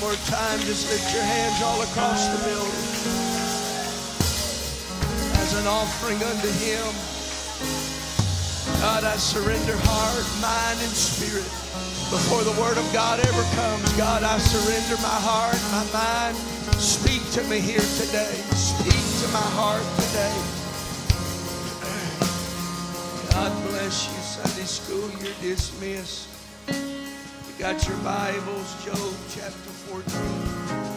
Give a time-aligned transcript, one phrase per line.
[0.00, 2.86] more time, just lift your hands all across the building
[5.36, 6.88] as an offering unto Him.
[8.80, 11.44] God, I surrender heart, mind, and spirit
[12.08, 13.92] before the Word of God ever comes.
[14.00, 16.36] God, I surrender my heart, my mind.
[16.80, 18.40] Speak to me here today.
[18.56, 20.36] Speak to my heart today.
[23.36, 25.10] God bless you, Sunday school.
[25.20, 26.39] You're dismissed.
[27.60, 30.89] Got your Bibles, Job chapter 14.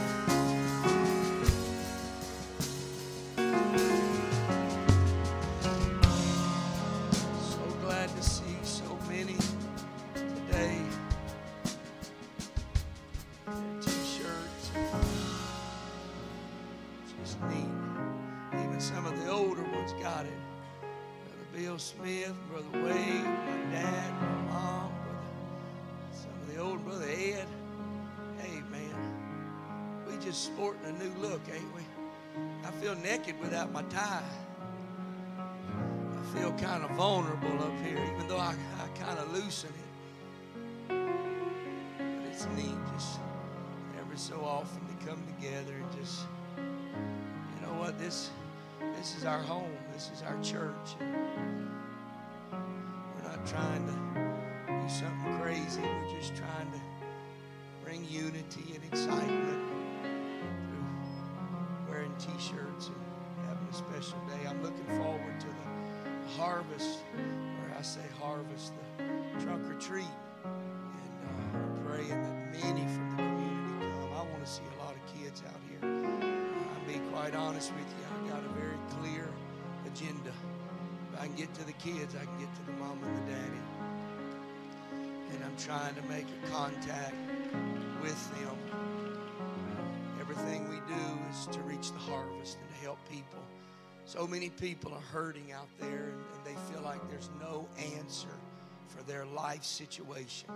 [36.58, 39.76] Kind of vulnerable up here, even though I, I kind of loosen it.
[40.88, 43.20] But it's neat just
[44.00, 46.26] every so often to come together and just,
[46.58, 48.30] you know what, this
[48.98, 49.72] this is our home.
[49.94, 50.96] This is our church.
[52.52, 53.94] We're not trying to
[54.68, 55.82] do something crazy.
[55.82, 56.80] We're just trying to
[57.84, 59.72] bring unity and excitement
[60.70, 62.96] through wearing t-shirts and
[63.48, 64.48] having a special day.
[64.48, 65.83] I'm looking forward to the
[66.38, 70.06] harvest, or I say harvest, the trunk or treat.
[70.44, 74.14] And uh, I'm praying that many from the community come.
[74.14, 75.80] I want to see a lot of kids out here.
[75.84, 78.06] I'll be quite honest with you.
[78.14, 79.28] I've got a very clear
[79.86, 80.34] agenda.
[81.14, 83.32] If I can get to the kids, I can get to the mom and the
[83.32, 83.64] daddy.
[85.32, 87.16] And I'm trying to make a contact
[88.02, 88.58] with them.
[90.20, 93.40] Everything we do is to reach the harvest and to help people.
[94.06, 98.28] So many people are hurting out there and, and they feel like there's no answer
[98.88, 100.50] for their life situation.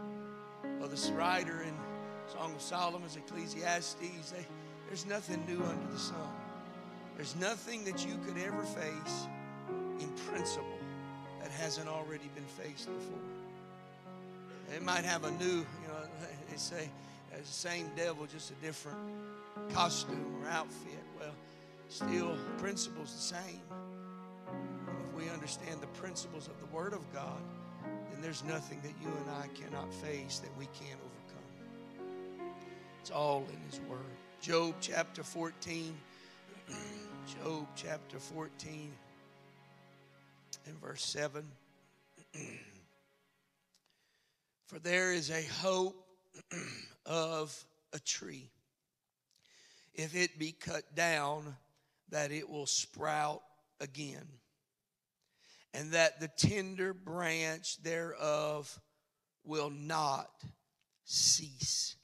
[0.79, 1.73] Well, this writer in
[2.33, 4.45] Song of Solomon's Ecclesiastes, they,
[4.87, 6.17] there's nothing new under the sun.
[7.15, 9.27] There's nothing that you could ever face
[9.99, 10.77] in principle
[11.41, 13.19] that hasn't already been faced before.
[14.75, 15.95] It might have a new, you know,
[16.49, 16.89] they say
[17.31, 18.99] the same devil, just a different
[19.73, 21.03] costume or outfit.
[21.19, 21.31] Well,
[21.89, 23.61] still, principle's the same.
[24.87, 27.41] And if we understand the principles of the Word of God,
[27.83, 32.51] then there's nothing that you and I cannot face that we can't overcome.
[33.01, 33.99] It's all in His Word.
[34.41, 35.95] Job chapter 14.
[37.43, 38.91] Job chapter 14
[40.65, 41.43] and verse 7.
[44.67, 45.95] For there is a hope
[47.05, 47.57] of
[47.93, 48.49] a tree.
[49.95, 51.55] If it be cut down,
[52.09, 53.41] that it will sprout
[53.79, 54.27] again,
[55.73, 58.79] and that the tender branch thereof
[59.43, 60.29] will not
[61.03, 61.95] cease.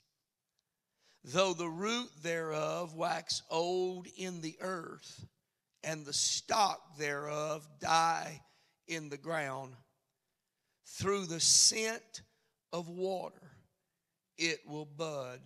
[1.24, 5.26] Though the root thereof wax old in the earth,
[5.84, 8.42] and the stock thereof die
[8.88, 9.74] in the ground,
[10.86, 12.22] through the scent
[12.72, 13.52] of water
[14.38, 15.40] it will bud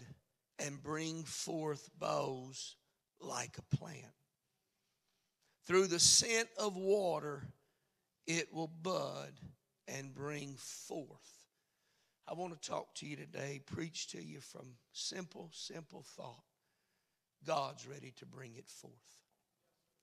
[0.60, 2.76] and bring forth boughs
[3.20, 4.17] like a plant.
[5.68, 7.44] Through the scent of water
[8.26, 9.32] it will bud
[9.88, 11.44] and bring forth.
[12.28, 16.44] I want to talk to you today, preach to you from simple, simple thought.
[17.46, 18.94] God's ready to bring it forth.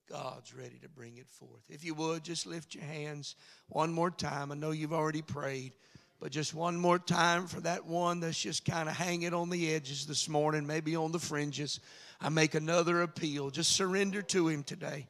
[0.09, 1.65] God's ready to bring it forth.
[1.71, 3.35] If you would, just lift your hands
[3.69, 4.53] one more time.
[4.53, 5.75] I know you've already prayed,
[6.21, 9.75] but just one more time for that one that's just kind of hanging on the
[9.75, 11.81] edges this morning, maybe on the fringes.
[12.21, 13.51] I make another appeal.
[13.51, 15.09] Just surrender to Him today.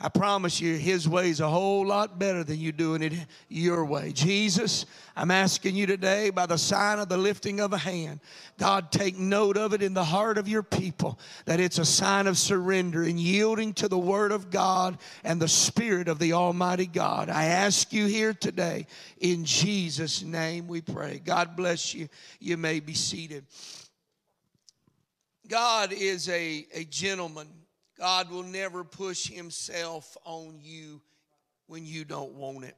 [0.00, 3.12] I promise you, His way is a whole lot better than you doing it
[3.48, 4.12] your way.
[4.12, 4.86] Jesus,
[5.16, 8.20] I'm asking you today by the sign of the lifting of a hand,
[8.58, 12.28] God, take note of it in the heart of your people that it's a sign
[12.28, 16.86] of surrender and yielding to the Word of God and the Spirit of the Almighty
[16.86, 17.28] God.
[17.28, 18.86] I ask you here today,
[19.18, 21.20] in Jesus' name we pray.
[21.24, 22.08] God bless you.
[22.38, 23.46] You may be seated.
[25.48, 27.48] God is a, a gentleman.
[27.98, 31.00] God will never push himself on you
[31.66, 32.76] when you don't want it.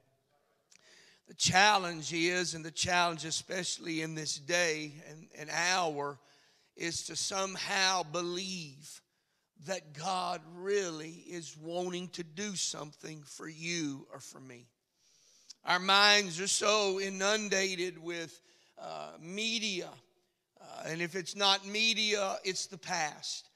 [1.29, 6.19] The challenge is, and the challenge especially in this day and, and hour,
[6.77, 9.03] is to somehow believe
[9.67, 14.67] that God really is wanting to do something for you or for me.
[15.67, 18.41] Our minds are so inundated with
[18.79, 19.91] uh, media
[20.61, 23.50] Uh, and if it's not media, it's the past.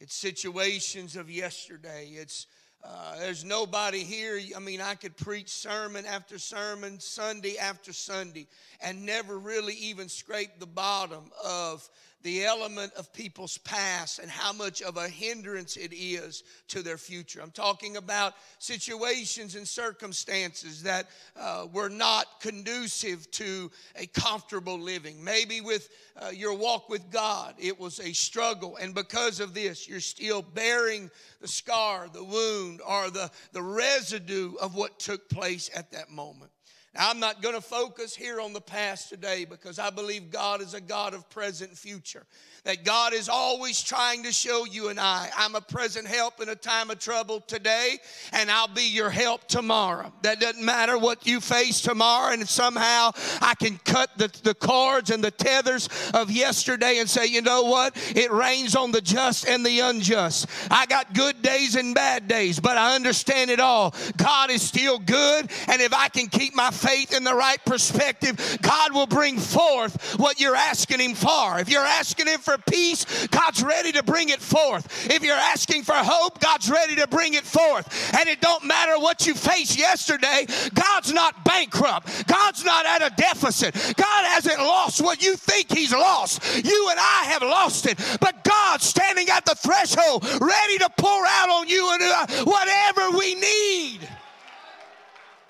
[0.00, 2.08] It's situations of yesterday.
[2.14, 2.46] It's
[2.82, 4.40] uh, there's nobody here.
[4.56, 8.46] I mean, I could preach sermon after sermon, Sunday after Sunday,
[8.80, 11.86] and never really even scrape the bottom of
[12.22, 16.98] the element of people's past and how much of a hindrance it is to their
[16.98, 17.40] future.
[17.40, 21.06] I'm talking about situations and circumstances that
[21.38, 25.22] uh, were not conducive to a comfortable living.
[25.22, 25.88] Maybe with
[26.20, 30.42] uh, your walk with God, it was a struggle, and because of this, you're still
[30.42, 36.10] bearing the scar, the wound, or the, the residue of what took place at that
[36.10, 36.50] moment.
[36.94, 40.60] Now, I'm not going to focus here on the past today because I believe God
[40.60, 42.26] is a God of present future
[42.64, 45.30] that God is always trying to show you and I.
[45.36, 47.98] I'm a present help in a time of trouble today,
[48.32, 50.12] and I'll be your help tomorrow.
[50.22, 55.10] That doesn't matter what you face tomorrow, and somehow I can cut the, the cords
[55.10, 57.96] and the tethers of yesterday and say, you know what?
[58.14, 60.46] It rains on the just and the unjust.
[60.70, 63.94] I got good days and bad days, but I understand it all.
[64.16, 68.58] God is still good, and if I can keep my faith in the right perspective,
[68.62, 71.58] God will bring forth what you're asking Him for.
[71.58, 75.10] If you're asking Him for peace, God's ready to bring it forth.
[75.10, 78.14] If you're asking for hope, God's ready to bring it forth.
[78.18, 82.26] And it don't matter what you faced yesterday, God's not bankrupt.
[82.26, 83.74] God's not at a deficit.
[83.96, 86.42] God hasn't lost what you think he's lost.
[86.64, 87.98] You and I have lost it.
[88.20, 93.18] But God's standing at the threshold, ready to pour out on you and uh, whatever
[93.18, 94.08] we need.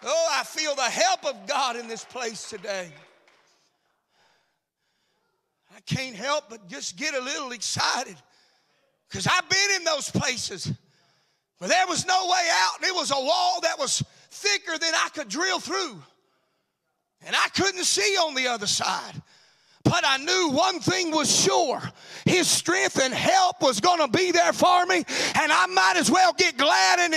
[0.03, 2.89] Oh, I feel the help of God in this place today.
[5.75, 8.17] I can't help but just get a little excited
[9.09, 10.73] because I've been in those places
[11.59, 14.95] where there was no way out and it was a wall that was thicker than
[14.95, 16.03] I could drill through.
[17.27, 19.21] And I couldn't see on the other side.
[19.83, 21.81] But I knew one thing was sure
[22.27, 24.97] His strength and help was going to be there for me.
[24.97, 27.15] And I might as well get glad and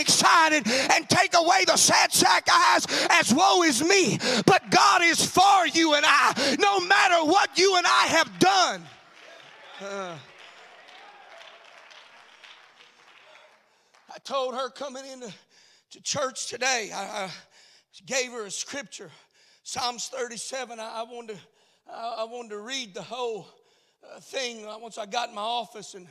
[1.83, 4.17] sad sack eyes as woe is me.
[4.45, 8.83] But God is for you and I, no matter what you and I have done.
[9.81, 10.15] Uh,
[14.13, 15.33] I told her coming into
[15.91, 17.29] to church today, I, I
[18.07, 19.11] gave her a scripture,
[19.63, 20.79] Psalms 37.
[20.79, 21.39] I, I wanted to
[21.87, 23.47] I wanted to read the whole
[24.03, 26.07] uh, thing once I got in my office and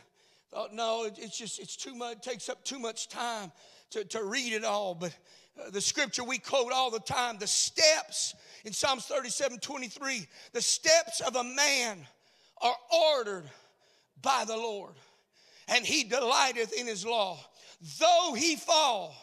[0.50, 3.50] thought, no, it's just, it's too much, it takes up too much time
[3.90, 4.94] to, to read it all.
[4.94, 5.14] But uh,
[5.60, 8.34] Uh, the scripture we quote all the time, the steps
[8.64, 11.98] in Psalms 37 23, the steps of a man
[12.60, 12.76] are
[13.14, 13.44] ordered
[14.22, 14.94] by the Lord,
[15.68, 17.38] and he delighteth in his law.
[17.98, 19.14] Though he fall,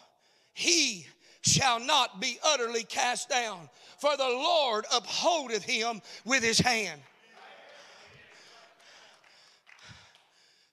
[0.53, 1.07] he
[1.41, 7.01] shall not be utterly cast down, for the Lord upholdeth him with his hand.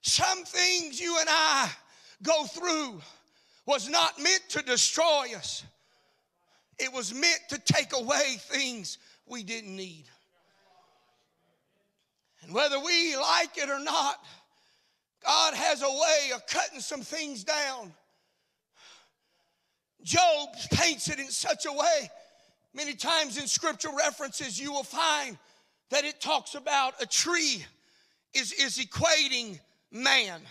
[0.01, 1.69] Some things you and I
[2.23, 3.01] go through
[3.67, 5.63] was not meant to destroy us.
[6.79, 8.97] It was meant to take away things
[9.27, 10.05] we didn't need.
[12.41, 14.23] And whether we like it or not,
[15.23, 17.93] God has a way of cutting some things down.
[20.01, 22.09] Job paints it in such a way
[22.77, 25.35] Many times in scripture references, you will find
[25.89, 27.65] that it talks about a tree
[28.35, 29.59] is, is equating
[29.91, 30.41] man.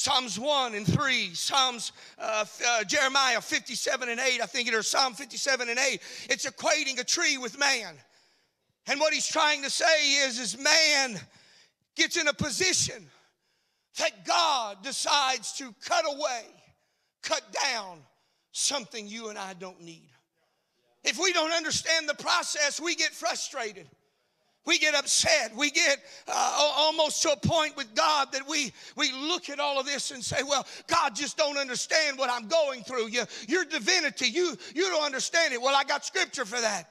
[0.00, 4.88] Psalms 1 and 3, Psalms, uh, uh, Jeremiah 57 and 8, I think it is
[4.88, 6.00] Psalm 57 and 8.
[6.30, 7.96] It's equating a tree with man.
[8.86, 11.20] And what he's trying to say is, is man
[11.96, 13.10] gets in a position
[13.98, 16.46] that God decides to cut away,
[17.22, 17.98] cut down
[18.52, 20.08] something you and I don't need.
[21.04, 23.86] If we don't understand the process, we get frustrated.
[24.66, 25.56] We get upset.
[25.56, 25.98] We get
[26.28, 30.10] uh, almost to a point with God that we, we look at all of this
[30.10, 33.08] and say, well, God just don't understand what I'm going through.
[33.08, 35.62] You, your divinity, you, you don't understand it.
[35.62, 36.84] Well, I got scripture for that.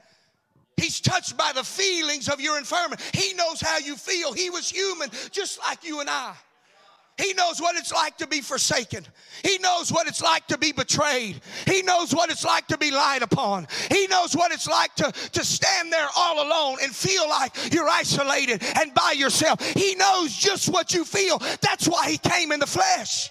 [0.77, 3.03] He's touched by the feelings of your infirmity.
[3.13, 4.33] He knows how you feel.
[4.33, 6.35] He was human just like you and I.
[7.19, 9.05] He knows what it's like to be forsaken.
[9.43, 11.41] He knows what it's like to be betrayed.
[11.65, 13.67] He knows what it's like to be lied upon.
[13.91, 17.89] He knows what it's like to, to stand there all alone and feel like you're
[17.89, 19.61] isolated and by yourself.
[19.73, 21.39] He knows just what you feel.
[21.61, 23.29] That's why He came in the flesh.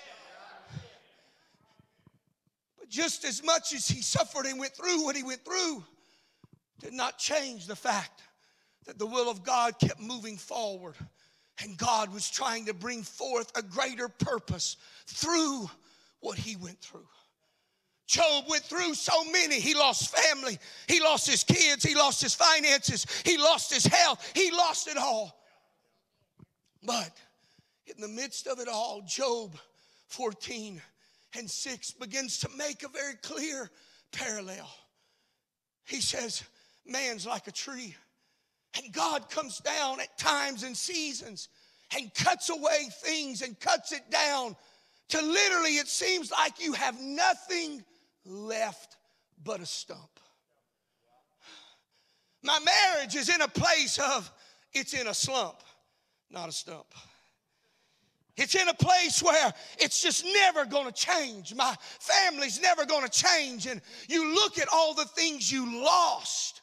[2.79, 5.83] But just as much as He suffered and went through what He went through,
[6.81, 8.21] did not change the fact
[8.85, 10.95] that the will of God kept moving forward
[11.63, 15.69] and God was trying to bring forth a greater purpose through
[16.21, 17.07] what he went through.
[18.07, 19.61] Job went through so many.
[19.61, 24.33] He lost family, he lost his kids, he lost his finances, he lost his health,
[24.35, 25.39] he lost it all.
[26.83, 27.13] But
[27.87, 29.55] in the midst of it all, Job
[30.07, 30.81] 14
[31.37, 33.71] and 6 begins to make a very clear
[34.11, 34.69] parallel.
[35.85, 36.43] He says,
[36.87, 37.95] Man's like a tree,
[38.77, 41.49] and God comes down at times and seasons
[41.97, 44.57] and cuts away things and cuts it down
[45.09, 47.83] to literally, it seems like you have nothing
[48.27, 48.97] left
[49.43, 50.21] but a stump.
[52.43, 54.31] My marriage is in a place of,
[54.73, 55.63] it's in a slump,
[56.31, 56.87] not a stump.
[58.37, 61.55] It's in a place where it's just never to change.
[61.55, 63.67] My family's never to change.
[63.67, 66.61] And you look at all the things you lost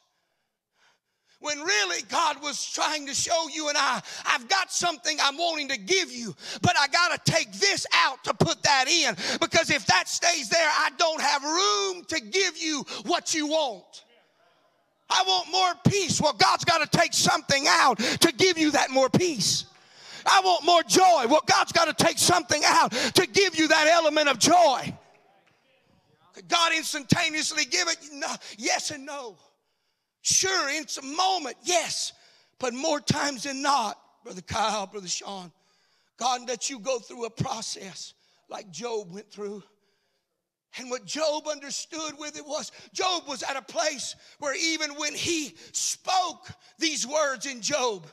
[1.39, 5.67] when really God was trying to show you and I, I've got something I'm wanting
[5.69, 9.69] to give you, but I got to take this out to put that in because
[9.69, 14.03] if that stays there, I don't have room to give you what you want.
[15.09, 16.19] I want more peace.
[16.19, 19.65] Well, God's got to take something out to give you that more peace.
[20.25, 21.25] I want more joy.
[21.29, 24.91] Well, God's got to take something out to give you that element of joy.
[26.33, 27.97] Could God instantaneously give it?
[28.11, 28.27] No,
[28.57, 29.35] yes and no.
[30.25, 32.11] Sure, it's a moment, yes.
[32.57, 35.51] But more times than not, Brother Kyle, Brother Sean,
[36.17, 38.15] God let you go through a process
[38.49, 39.61] like Job went through.
[40.79, 45.13] And what Job understood with it was Job was at a place where even when
[45.13, 48.07] he spoke these words in Job,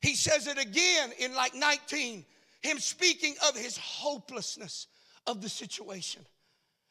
[0.00, 2.24] he says it again in like 19,
[2.62, 4.86] him speaking of his hopelessness
[5.26, 6.24] of the situation.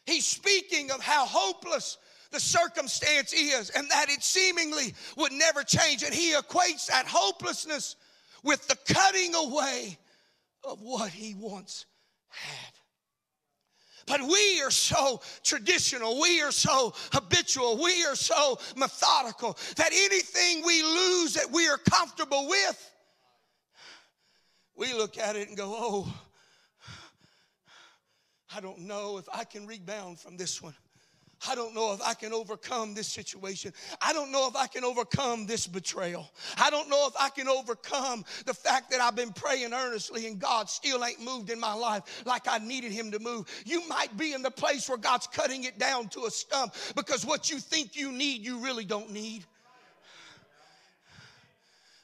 [0.05, 1.97] He's speaking of how hopeless
[2.35, 6.03] the circumstance is and that it seemingly would never change.
[6.03, 7.95] And he equates that hopelessness
[8.43, 9.97] with the cutting away
[10.63, 11.85] of what he once
[12.27, 12.73] had.
[14.05, 20.63] But we are so traditional, we are so habitual, we are so methodical that anything
[20.63, 22.91] we lose that we are comfortable with,
[24.75, 26.13] we look at it and go, oh,
[28.53, 30.75] I don't know if I can rebound from this one.
[31.49, 33.73] I don't know if I can overcome this situation.
[34.01, 36.29] I don't know if I can overcome this betrayal.
[36.57, 40.39] I don't know if I can overcome the fact that I've been praying earnestly and
[40.39, 43.47] God still ain't moved in my life like I needed Him to move.
[43.65, 47.25] You might be in the place where God's cutting it down to a stump because
[47.25, 49.45] what you think you need, you really don't need.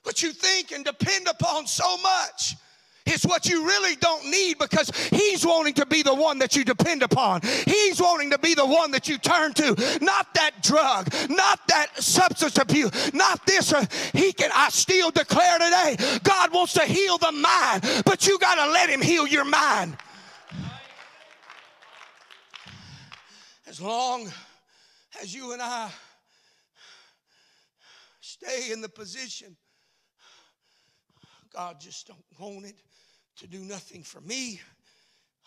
[0.03, 2.55] What you think and depend upon so much
[3.05, 6.63] it's what you really don't need because He's wanting to be the one that you
[6.63, 7.41] depend upon.
[7.65, 11.98] He's wanting to be the one that you turn to, not that drug, not that
[12.01, 13.74] substance abuse, not this.
[14.13, 18.55] He can, I still declare today, God wants to heal the mind, but you got
[18.63, 19.98] to let Him heal your mind.
[23.67, 24.29] As long
[25.22, 25.89] as you and I
[28.20, 29.55] stay in the position
[31.53, 32.75] God just don't want it
[33.38, 34.62] to do nothing for me.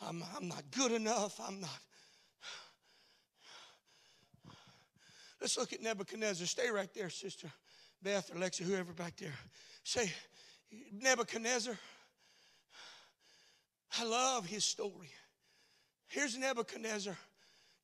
[0.02, 1.40] I'm, I'm not good enough.
[1.40, 1.70] I'm not.
[5.40, 6.46] Let's look at Nebuchadnezzar.
[6.46, 7.50] Stay right there, Sister
[8.02, 9.34] Beth or Alexa, whoever back there.
[9.82, 10.10] Say,
[10.92, 11.78] Nebuchadnezzar.
[13.98, 15.10] I love his story.
[16.08, 17.16] Here's Nebuchadnezzar,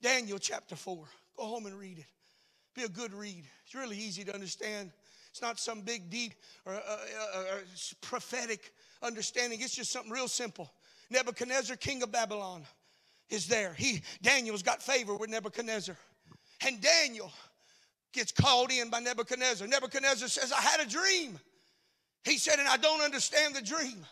[0.03, 1.05] Daniel chapter 4.
[1.37, 2.07] Go home and read it.
[2.75, 3.45] Be a good read.
[3.65, 4.93] It's really easy to understand.
[5.31, 6.35] It's not some big deep
[6.67, 7.55] or, uh, uh, uh,
[8.01, 8.73] prophetic
[9.03, 9.61] understanding.
[9.61, 10.71] It's just something real simple.
[11.11, 12.65] Nebuchadnezzar, king of Babylon,
[13.29, 13.73] is there.
[13.75, 15.97] He Daniel's got favor with Nebuchadnezzar.
[16.67, 17.33] And Daniel
[18.13, 19.67] gets called in by Nebuchadnezzar.
[19.67, 21.39] Nebuchadnezzar says, I had a dream.
[22.25, 24.05] He said, and I don't understand the dream.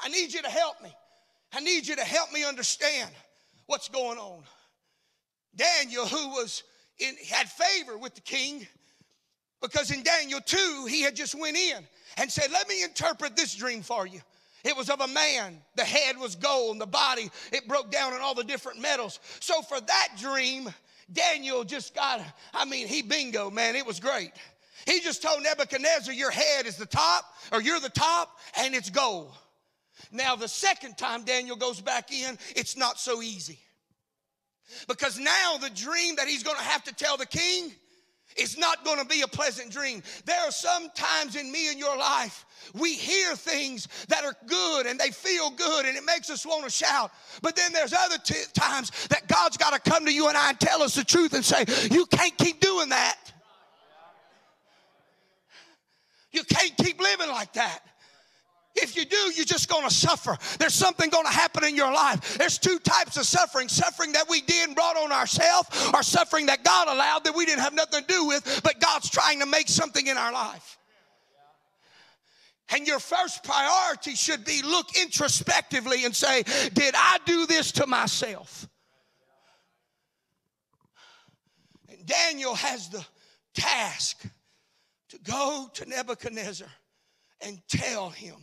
[0.00, 0.92] I need you to help me.
[1.52, 3.10] I need you to help me understand
[3.66, 4.42] what's going on.
[5.54, 6.62] Daniel, who was
[6.98, 8.66] in, had favor with the king,
[9.66, 11.78] because in Daniel 2, he had just went in
[12.18, 14.20] and said, Let me interpret this dream for you.
[14.64, 15.58] It was of a man.
[15.74, 19.18] The head was gold, and the body, it broke down in all the different metals.
[19.40, 20.72] So for that dream,
[21.12, 22.20] Daniel just got,
[22.54, 23.76] I mean, he bingo, man.
[23.76, 24.30] It was great.
[24.86, 28.90] He just told Nebuchadnezzar, Your head is the top, or you're the top, and it's
[28.90, 29.32] gold.
[30.12, 33.58] Now, the second time Daniel goes back in, it's not so easy.
[34.86, 37.72] Because now the dream that he's going to have to tell the king
[38.36, 40.02] it's not going to be a pleasant dream.
[40.24, 44.86] There are some times in me and your life we hear things that are good
[44.86, 47.10] and they feel good and it makes us want to shout.
[47.42, 50.50] But then there's other t- times that God's got to come to you and I
[50.50, 53.16] and tell us the truth and say, You can't keep doing that.
[56.32, 57.80] You can't keep living like that.
[58.76, 60.36] If you do, you're just going to suffer.
[60.58, 62.36] There's something going to happen in your life.
[62.36, 66.46] There's two types of suffering suffering that we did and brought on ourselves, or suffering
[66.46, 69.46] that God allowed that we didn't have nothing to do with, but God's trying to
[69.46, 70.78] make something in our life.
[72.74, 76.42] And your first priority should be look introspectively and say,
[76.74, 78.68] Did I do this to myself?
[81.88, 83.04] And Daniel has the
[83.54, 84.22] task
[85.10, 86.68] to go to Nebuchadnezzar
[87.40, 88.36] and tell him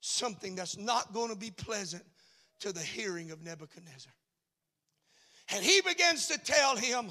[0.00, 2.04] something that's not going to be pleasant
[2.60, 4.12] to the hearing of Nebuchadnezzar.
[5.52, 7.10] And he begins to tell him,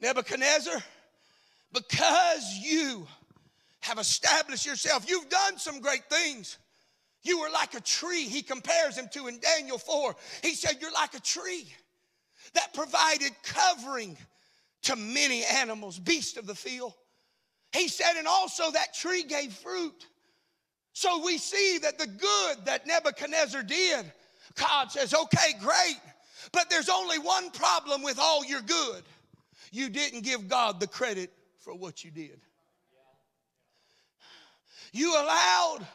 [0.00, 0.82] Nebuchadnezzar,
[1.72, 3.06] because you
[3.80, 6.58] have established yourself, you've done some great things.
[7.22, 10.14] You were like a tree, he compares him to in Daniel 4.
[10.42, 11.66] He said, You're like a tree
[12.54, 14.16] that provided covering
[14.82, 16.94] to many animals, beasts of the field.
[17.72, 20.06] He said, and also that tree gave fruit.
[20.98, 24.04] So we see that the good that Nebuchadnezzar did,
[24.56, 26.00] God says, okay, great,
[26.50, 29.04] but there's only one problem with all your good.
[29.70, 32.40] You didn't give God the credit for what you did.
[34.92, 35.86] You allowed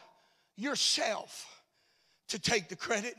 [0.56, 1.54] yourself
[2.28, 3.14] to take the credit.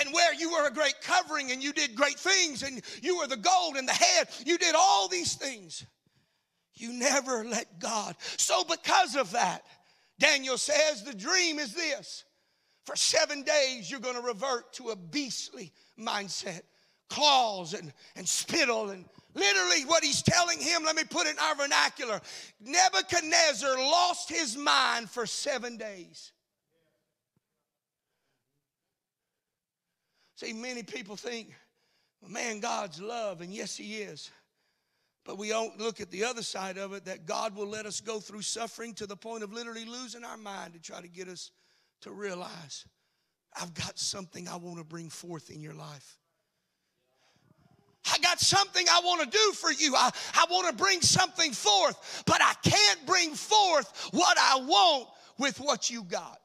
[0.00, 3.26] And where you were a great covering and you did great things and you were
[3.26, 5.84] the gold and the head, you did all these things.
[6.72, 8.16] You never let God.
[8.38, 9.64] So, because of that,
[10.18, 12.24] Daniel says the dream is this.
[12.84, 16.62] For seven days, you're going to revert to a beastly mindset
[17.08, 19.04] claws and, and spittle and
[19.34, 22.20] literally what he's telling him let me put it in our vernacular
[22.60, 26.32] nebuchadnezzar lost his mind for seven days.
[30.36, 31.54] See many people think
[32.26, 34.30] man god's love and yes he is
[35.24, 38.00] but we don't look at the other side of it that God will let us
[38.00, 41.28] go through suffering to the point of literally losing our mind to try to get
[41.28, 41.50] us
[42.02, 42.84] to realize
[43.60, 46.18] I've got something I want to bring forth in your life.
[48.12, 49.94] I got something I want to do for you.
[49.96, 55.08] I, I want to bring something forth, but I can't bring forth what I want
[55.38, 56.43] with what you got.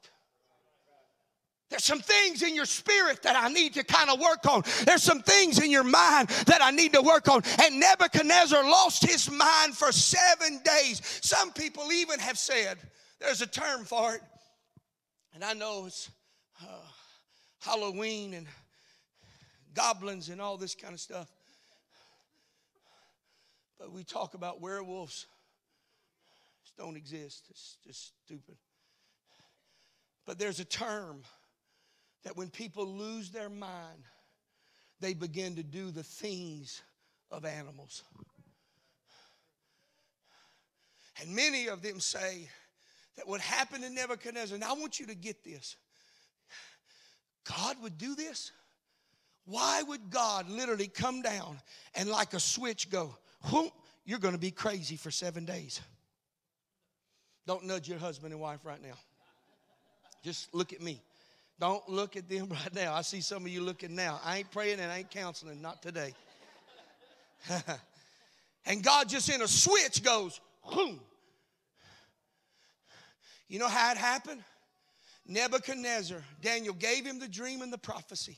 [1.70, 4.64] There's some things in your spirit that I need to kind of work on.
[4.86, 7.44] There's some things in your mind that I need to work on.
[7.62, 11.02] And Nebuchadnezzar lost his mind for seven days.
[11.22, 12.80] Some people even have said,
[13.20, 14.22] there's a term for it.
[15.36, 16.10] And I know it's
[16.62, 16.66] uh,
[17.60, 18.48] Halloween and
[19.76, 21.30] goblins and all this kind of stuff.
[23.78, 25.28] But we talk about werewolves.
[26.64, 27.46] Just don't exist.
[27.52, 28.56] It's just stupid.
[30.26, 31.22] But there's a term
[32.24, 34.04] that when people lose their mind,
[35.00, 36.82] they begin to do the things
[37.32, 38.04] of animals.
[41.22, 42.50] And many of them say
[43.18, 45.76] that what happened to Nebuchadnezzar, and I want you to get this
[47.46, 48.52] God would do this?
[49.46, 51.60] Why would God literally come down
[51.96, 53.18] and like a switch go,
[53.50, 53.72] whoop,
[54.06, 55.82] you're going to be crazy for seven days?
[57.48, 58.94] Don't nudge your husband and wife right now.
[60.24, 61.02] Just look at me.
[61.60, 62.94] Don't look at them right now.
[62.94, 64.20] I see some of you looking now.
[64.24, 66.14] I ain't praying and I ain't counseling, not today.
[68.66, 70.40] and God just in a switch goes,
[70.74, 71.00] boom.
[73.48, 74.44] You know how it happened?
[75.28, 78.38] Nebuchadnezzar, Daniel gave him the dream and the prophecy.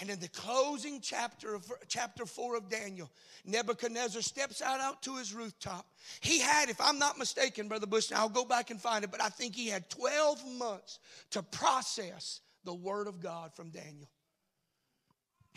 [0.00, 3.10] And in the closing chapter of chapter 4 of Daniel,
[3.44, 5.86] Nebuchadnezzar steps out, out to his rooftop.
[6.20, 9.22] He had, if I'm not mistaken, Brother Bush, I'll go back and find it, but
[9.22, 10.98] I think he had 12 months
[11.30, 14.08] to process the word of God from Daniel.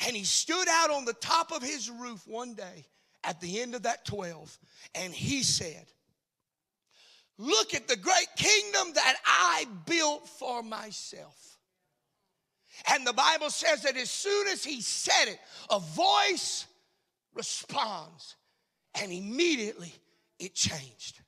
[0.05, 2.85] And he stood out on the top of his roof one day
[3.23, 4.57] at the end of that 12,
[4.93, 5.85] and he said,
[7.39, 11.56] Look at the great kingdom that I built for myself.
[12.91, 16.65] And the Bible says that as soon as he said it, a voice
[17.33, 18.35] responds,
[19.01, 19.93] and immediately
[20.39, 21.21] it changed.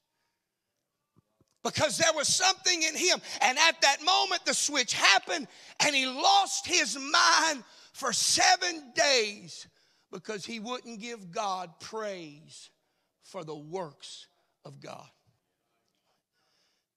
[1.64, 3.20] Because there was something in him.
[3.42, 5.48] And at that moment, the switch happened,
[5.86, 9.68] and he lost his mind for seven days
[10.12, 12.70] because he wouldn't give God praise
[13.24, 14.28] for the works
[14.66, 15.08] of God.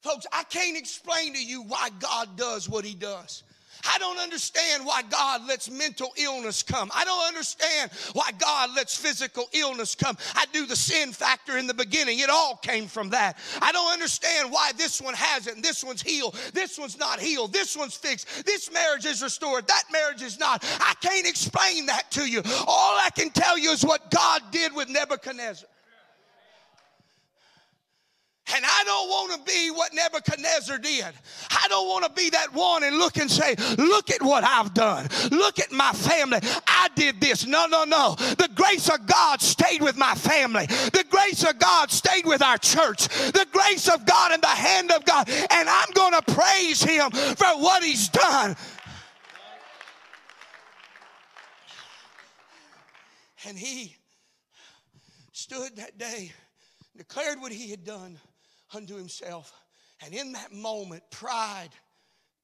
[0.03, 3.45] Folks, I can't explain to you why God does what he does.
[3.89, 6.91] I don't understand why God lets mental illness come.
[6.95, 10.17] I don't understand why God lets physical illness come.
[10.35, 12.21] I do the sin factor in the beginning.
[12.21, 13.39] It all came from that.
[13.61, 16.37] I don't understand why this one has it and this one's healed.
[16.53, 17.53] This one's not healed.
[17.53, 18.47] This one's fixed.
[18.47, 19.67] This marriage is restored.
[19.67, 20.65] That marriage is not.
[20.81, 22.43] I can't explain that to you.
[22.67, 25.69] All I can tell you is what God did with Nebuchadnezzar.
[28.55, 31.07] And I don't want to be what Nebuchadnezzar did.
[31.51, 34.75] I don't want to be that one and look and say, Look at what I've
[34.75, 35.09] done.
[35.31, 36.41] Look at my family.
[36.67, 37.47] I did this.
[37.47, 38.17] No, no, no.
[38.17, 40.67] The grace of God stayed with my family.
[40.67, 43.09] The grace of God stayed with our church.
[43.09, 45.31] The grace of God and the hand of God.
[45.31, 48.57] And I'm going to praise Him for what He's done.
[53.45, 53.97] And he
[55.33, 56.33] stood that day,
[56.97, 58.21] declared what he had done
[58.75, 59.53] unto himself.
[60.05, 61.71] And in that moment, pride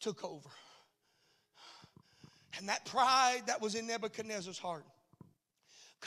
[0.00, 0.48] took over.
[2.56, 4.84] And that pride that was in Nebuchadnezzar's heart,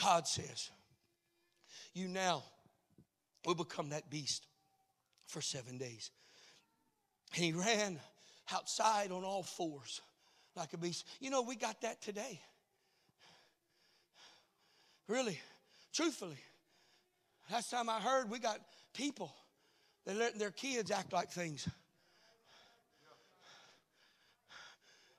[0.00, 0.70] God says,
[1.94, 2.42] You now
[3.46, 4.46] will become that beast
[5.26, 6.10] for seven days.
[7.34, 7.98] And he ran
[8.52, 10.00] outside on all fours
[10.54, 11.06] like a beast.
[11.20, 12.40] You know, we got that today.
[15.08, 15.38] Really,
[15.92, 16.38] truthfully.
[17.50, 18.58] Last time I heard, we got
[18.94, 19.34] people
[20.06, 21.68] that letting their kids act like things.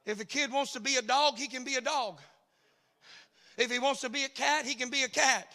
[0.06, 2.20] If a kid wants to be a dog, he can be a dog.
[3.58, 5.48] If he wants to be a cat, he can be a cat.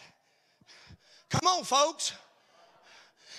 [1.29, 2.13] Come on, folks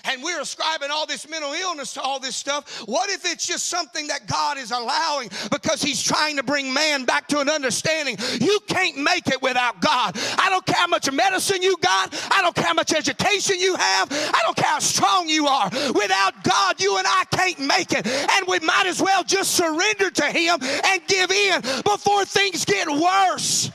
[0.04, 2.82] and we're ascribing all this mental illness to all this stuff.
[2.86, 7.04] What if it's just something that God is allowing because He's trying to bring man
[7.04, 8.16] back to an understanding?
[8.40, 10.16] You can't make it without God.
[10.38, 13.76] I don't care how much medicine you got, I don't care how much education you
[13.76, 15.70] have, I don't care how strong you are.
[15.94, 18.06] Without God, you and I can't make it.
[18.06, 22.88] And we might as well just surrender to Him and give in before things get
[22.88, 23.70] worse.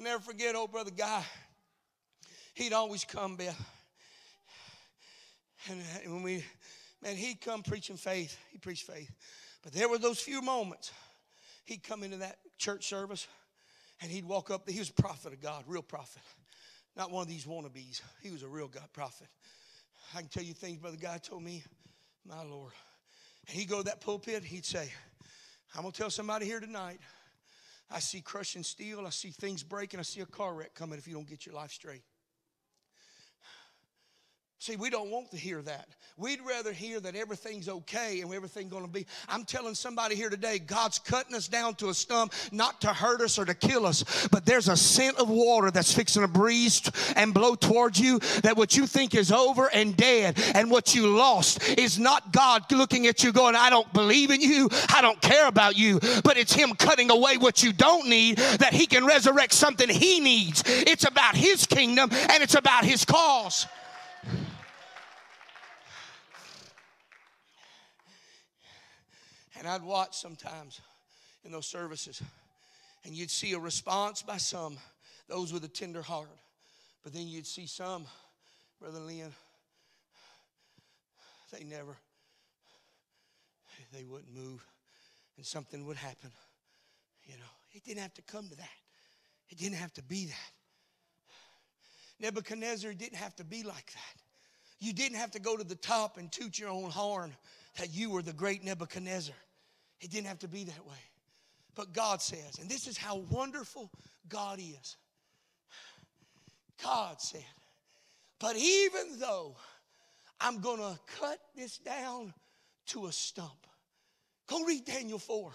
[0.00, 1.22] I never forget old brother Guy.
[2.54, 3.60] He'd always come, Beth.
[5.68, 6.42] And uh, when we,
[7.02, 8.34] man, he'd come preaching faith.
[8.50, 9.10] He preached faith.
[9.62, 10.90] But there were those few moments.
[11.66, 13.28] He'd come into that church service
[14.00, 14.66] and he'd walk up.
[14.66, 16.22] He was a prophet of God, real prophet.
[16.96, 18.00] Not one of these wannabes.
[18.22, 19.28] He was a real God prophet.
[20.14, 21.62] I can tell you things Brother Guy told me,
[22.26, 22.72] my Lord.
[23.46, 24.90] And he'd go to that pulpit, he'd say,
[25.74, 27.00] I'm going to tell somebody here tonight
[27.90, 29.06] I see crushing steel.
[29.06, 29.98] I see things breaking.
[29.98, 32.02] I see a car wreck coming if you don't get your life straight.
[34.60, 35.88] See, we don't want to hear that.
[36.18, 39.06] We'd rather hear that everything's okay and everything's going to be.
[39.26, 43.22] I'm telling somebody here today, God's cutting us down to a stump, not to hurt
[43.22, 46.82] us or to kill us, but there's a scent of water that's fixing to breeze
[47.16, 48.18] and blow towards you.
[48.42, 52.70] That what you think is over and dead and what you lost is not God
[52.70, 56.36] looking at you going, I don't believe in you, I don't care about you, but
[56.36, 60.62] it's Him cutting away what you don't need that He can resurrect something He needs.
[60.66, 63.66] It's about His kingdom and it's about His cause.
[69.60, 70.80] And I'd watch sometimes
[71.44, 72.22] in those services,
[73.04, 74.78] and you'd see a response by some,
[75.28, 76.30] those with a tender heart.
[77.04, 78.06] But then you'd see some,
[78.80, 79.34] Brother Lynn,
[81.52, 81.94] they never,
[83.92, 84.64] they wouldn't move,
[85.36, 86.30] and something would happen.
[87.26, 88.68] You know, it didn't have to come to that.
[89.50, 90.52] It didn't have to be that.
[92.18, 94.22] Nebuchadnezzar didn't have to be like that.
[94.78, 97.36] You didn't have to go to the top and toot your own horn
[97.78, 99.34] that you were the great Nebuchadnezzar.
[100.00, 100.96] It didn't have to be that way.
[101.74, 103.90] But God says, and this is how wonderful
[104.28, 104.96] God is.
[106.82, 107.44] God said,
[108.38, 109.56] but even though
[110.40, 112.32] I'm going to cut this down
[112.86, 113.66] to a stump,
[114.48, 115.52] go read Daniel 4.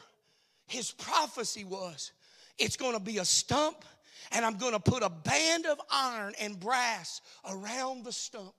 [0.67, 2.11] His prophecy was,
[2.57, 3.83] it's going to be a stump,
[4.31, 8.53] and I'm going to put a band of iron and brass around the stump.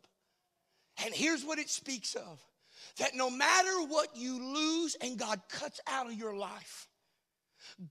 [1.05, 2.41] And here's what it speaks of
[2.99, 6.89] that no matter what you lose and God cuts out of your life,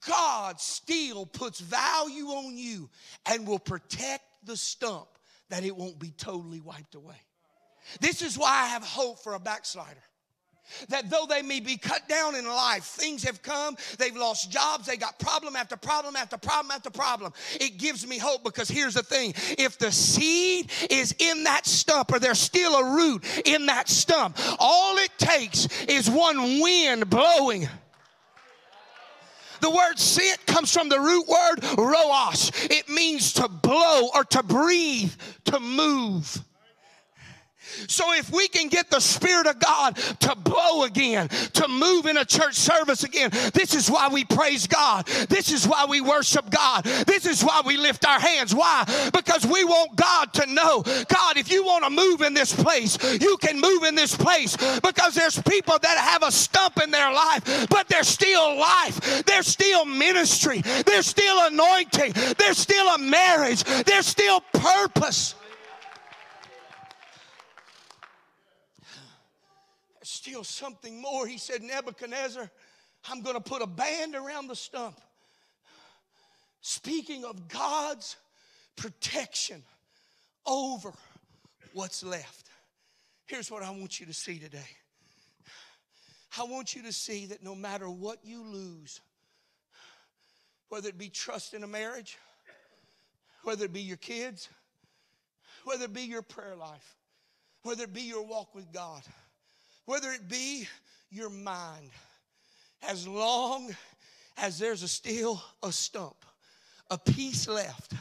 [0.07, 2.89] God still puts value on you
[3.25, 5.07] and will protect the stump
[5.49, 7.21] that it won't be totally wiped away.
[7.99, 10.01] This is why I have hope for a backslider
[10.89, 14.85] that though they may be cut down in life, things have come, they've lost jobs,
[14.85, 17.33] they got problem after problem after problem after problem.
[17.59, 22.13] It gives me hope because here's the thing if the seed is in that stump
[22.13, 27.67] or there's still a root in that stump, all it takes is one wind blowing.
[29.61, 32.69] The word scent comes from the root word ruach.
[32.69, 35.13] It means to blow or to breathe,
[35.45, 36.43] to move.
[37.87, 42.17] So if we can get the Spirit of God to blow again, to move in
[42.17, 45.05] a church service again, this is why we praise God.
[45.29, 46.83] This is why we worship God.
[46.83, 48.53] This is why we lift our hands.
[48.53, 48.83] Why?
[49.13, 52.97] Because we want God to know, God, if you want to move in this place,
[53.21, 57.11] you can move in this place because there's people that have a stump in their
[57.11, 59.23] life, but there's still life.
[59.25, 60.61] There's still ministry.
[60.85, 62.13] There's still anointing.
[62.37, 63.63] There's still a marriage.
[63.63, 65.35] There's still purpose.
[70.25, 71.27] Still something more.
[71.27, 72.49] He said, Nebuchadnezzar,
[73.09, 74.99] I'm going to put a band around the stump.
[76.61, 78.15] Speaking of God's
[78.75, 79.61] protection
[80.47, 80.91] over
[81.73, 82.49] what's left.
[83.27, 84.67] Here's what I want you to see today.
[86.39, 89.01] I want you to see that no matter what you lose,
[90.69, 92.17] whether it be trust in a marriage,
[93.43, 94.49] whether it be your kids,
[95.65, 96.95] whether it be your prayer life,
[97.61, 99.03] whether it be your walk with God,
[99.85, 100.67] whether it be
[101.11, 101.91] your mind,
[102.87, 103.75] as long
[104.37, 106.25] as there's a still a stump,
[106.89, 107.93] a piece left.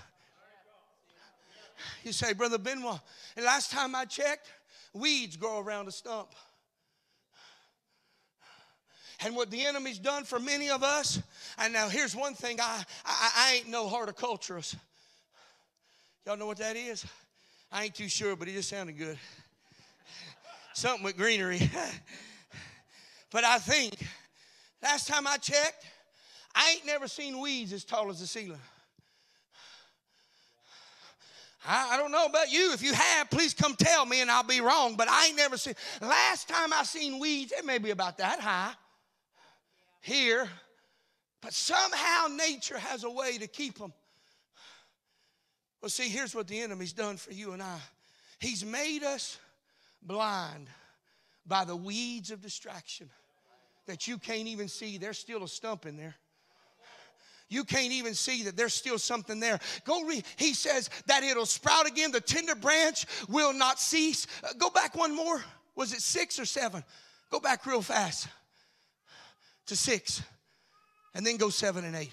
[2.02, 2.98] You say, Brother Benoit,
[3.36, 4.50] and last time I checked,
[4.92, 6.28] weeds grow around a stump.
[9.24, 11.20] And what the enemy's done for many of us,
[11.58, 14.76] and now here's one thing I, I, I ain't no horticulturist.
[16.26, 17.06] Y'all know what that is?
[17.70, 19.18] I ain't too sure, but it just sounded good
[20.74, 21.60] something with greenery.
[23.30, 23.96] but I think
[24.82, 25.84] last time I checked,
[26.54, 28.60] I ain't never seen weeds as tall as the ceiling.
[31.66, 32.72] I, don't know about you.
[32.72, 34.96] If you have, please come tell me and I'll be wrong.
[34.96, 35.74] But I ain't never seen.
[36.00, 38.72] Last time I seen weeds, it may be about that high
[40.02, 40.48] here.
[41.40, 43.92] But somehow nature has a way to keep them.
[45.80, 47.78] Well, see, here's what the enemy's done for you and I.
[48.38, 49.38] He's made us
[50.04, 50.68] blind
[51.46, 53.08] by the weeds of distraction
[53.86, 54.98] that you can't even see.
[54.98, 56.14] There's still a stump in there.
[57.48, 59.60] You can't even see that there's still something there.
[59.84, 60.24] Go read.
[60.36, 62.10] He says that it'll sprout again.
[62.10, 64.26] The tender branch will not cease.
[64.42, 65.44] Uh, go back one more.
[65.76, 66.82] Was it six or seven?
[67.30, 68.28] Go back real fast
[69.66, 70.22] to six.
[71.14, 72.12] And then go seven and eight.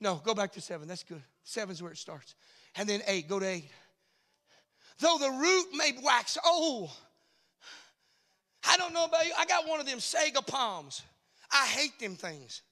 [0.00, 0.88] No, go back to seven.
[0.88, 1.22] That's good.
[1.44, 2.34] Seven's where it starts.
[2.76, 3.28] And then eight.
[3.28, 3.70] Go to eight.
[5.00, 6.90] Though the root may wax old.
[8.68, 9.32] I don't know about you.
[9.38, 11.02] I got one of them sago palms.
[11.50, 12.62] I hate them things.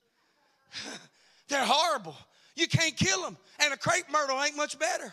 [1.49, 2.15] They're horrible.
[2.55, 3.37] You can't kill them.
[3.61, 5.13] And a crepe myrtle ain't much better.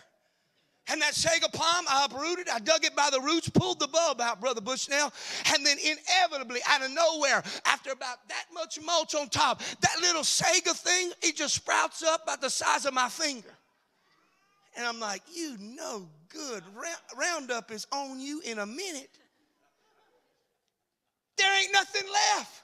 [0.88, 4.22] And that sago palm, I uprooted, I dug it by the roots, pulled the bulb
[4.22, 5.12] out, Brother Bushnell,
[5.52, 10.24] and then inevitably, out of nowhere, after about that much mulch on top, that little
[10.24, 13.50] sago thing, it just sprouts up about the size of my finger.
[14.78, 16.64] And I'm like, you know good.
[17.18, 19.18] Roundup is on you in a minute.
[21.38, 22.08] There ain't nothing
[22.38, 22.64] left.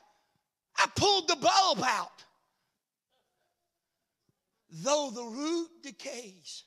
[0.77, 2.23] I pulled the bulb out.
[4.71, 6.63] Though the root decays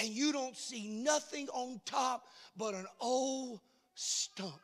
[0.00, 3.60] and you don't see nothing on top but an old
[3.94, 4.60] stump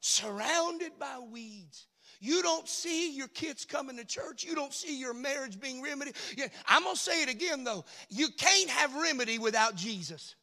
[0.00, 1.86] surrounded by weeds
[2.20, 4.42] you don't see your kids coming to church.
[4.44, 6.16] You don't see your marriage being remedied.
[6.66, 7.84] I'm going to say it again, though.
[8.08, 10.34] You can't have remedy without Jesus.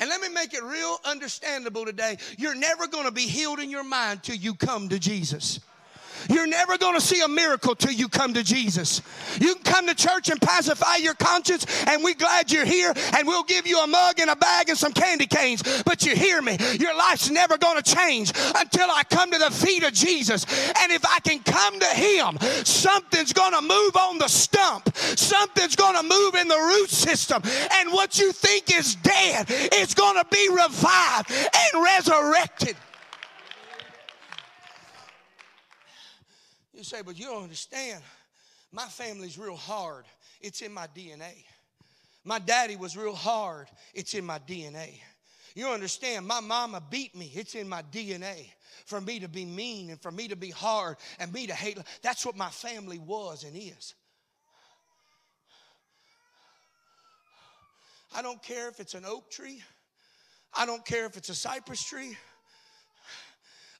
[0.00, 2.16] And let me make it real understandable today.
[2.38, 5.60] You're never going to be healed in your mind till you come to Jesus.
[6.28, 9.02] You're never going to see a miracle till you come to Jesus.
[9.40, 13.26] You can come to church and pacify your conscience, and we're glad you're here, and
[13.26, 15.82] we'll give you a mug and a bag and some candy canes.
[15.84, 19.50] But you hear me, your life's never going to change until I come to the
[19.50, 20.44] feet of Jesus.
[20.82, 25.76] And if I can come to Him, something's going to move on the stump, something's
[25.76, 30.16] going to move in the root system, and what you think is dead is going
[30.16, 32.76] to be revived and resurrected.
[36.82, 38.02] You say, but you don't understand.
[38.72, 40.04] My family's real hard.
[40.40, 41.44] It's in my DNA.
[42.24, 43.68] My daddy was real hard.
[43.94, 44.98] It's in my DNA.
[45.54, 46.26] You understand?
[46.26, 47.30] My mama beat me.
[47.36, 48.48] It's in my DNA.
[48.84, 51.78] For me to be mean and for me to be hard and me to hate.
[52.02, 53.94] That's what my family was and is.
[58.12, 59.62] I don't care if it's an oak tree.
[60.52, 62.16] I don't care if it's a cypress tree.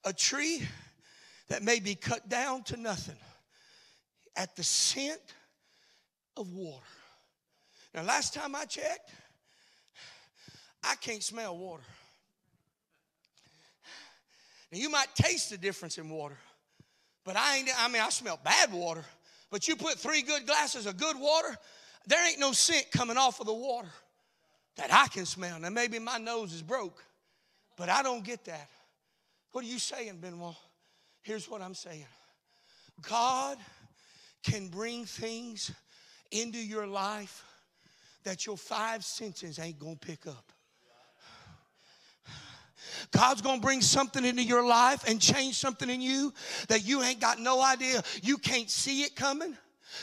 [0.04, 0.62] A tree
[1.52, 3.14] that may be cut down to nothing
[4.34, 5.20] at the scent
[6.34, 6.82] of water.
[7.94, 9.10] Now, last time I checked,
[10.82, 11.82] I can't smell water.
[14.72, 16.38] Now, you might taste the difference in water,
[17.22, 19.04] but I ain't, I mean, I smell bad water,
[19.50, 21.54] but you put three good glasses of good water,
[22.06, 23.90] there ain't no scent coming off of the water
[24.76, 25.60] that I can smell.
[25.60, 27.04] Now, maybe my nose is broke,
[27.76, 28.70] But I don't get that.
[29.50, 30.56] What are you saying, Benoit?
[31.22, 32.06] Here's what I'm saying
[33.08, 33.58] God
[34.42, 35.70] can bring things
[36.30, 37.44] into your life
[38.24, 40.52] that your five senses ain't gonna pick up.
[43.10, 46.32] God's gonna bring something into your life and change something in you
[46.68, 48.02] that you ain't got no idea.
[48.22, 49.56] You can't see it coming.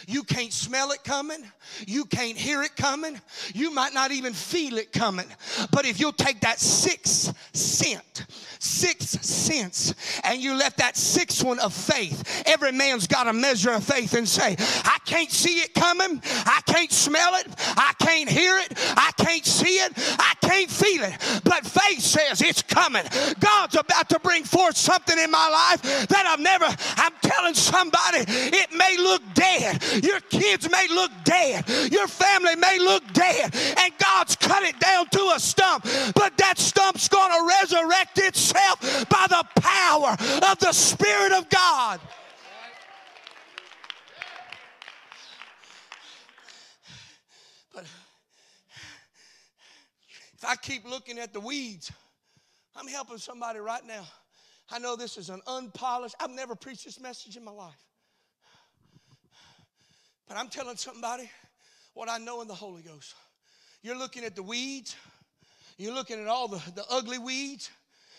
[0.08, 1.44] You can't smell it coming.
[1.88, 3.20] You can't hear it coming.
[3.54, 5.28] You might not even feel it coming.
[5.72, 8.26] But if you'll take that sixth scent,
[8.60, 13.72] sixth sense, and you let that sixth one of faith, every man's got a measure
[13.72, 16.22] of faith and say, I can't see it coming.
[16.24, 17.48] I can't smell it.
[17.58, 18.74] I can't hear it.
[18.98, 19.94] I can't see it.
[20.20, 21.42] I can't feel it.
[21.44, 23.04] But faith says it's coming.
[23.40, 26.66] God's about to bring forth something in my life that I've never,
[26.98, 29.79] I'm telling somebody, it may look dead.
[30.04, 31.68] Your kids may look dead.
[31.92, 33.54] Your family may look dead.
[33.54, 35.86] And God's cut it down to a stump.
[36.16, 40.12] But that stump's going to resurrect itself by the power
[40.52, 42.00] of the Spirit of God.
[47.74, 47.86] But
[50.34, 51.92] if I keep looking at the weeds,
[52.76, 54.06] I'm helping somebody right now.
[54.72, 57.89] I know this is an unpolished, I've never preached this message in my life.
[60.30, 61.30] But I'm telling somebody
[61.96, 63.16] what I know in the Holy Ghost.
[63.82, 64.96] You're looking at the weeds,
[65.78, 67.70] you're looking at all the, the ugly weeds.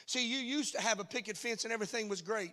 [0.06, 2.50] See, you used to have a picket fence and everything was great.